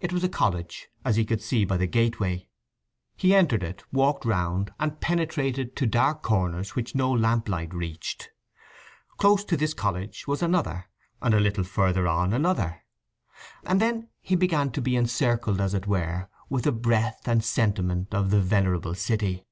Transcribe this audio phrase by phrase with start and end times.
[0.00, 2.48] It was a college, as he could see by the gateway.
[3.16, 8.30] He entered it, walked round, and penetrated to dark corners which no lamplight reached.
[9.16, 10.86] Close to this college was another;
[11.22, 12.82] and a little further on another;
[13.62, 18.12] and then he began to be encircled as it were with the breath and sentiment
[18.12, 19.46] of the venerable city.